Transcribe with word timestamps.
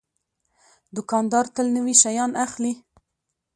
دوکاندار 0.95 1.45
تل 1.55 1.67
نوي 1.75 1.95
شیان 2.01 2.31
اخلي. 2.45 2.73